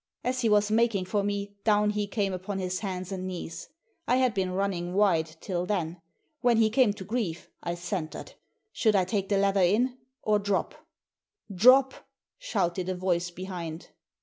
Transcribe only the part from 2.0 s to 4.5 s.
came upon his hands and knees. I had been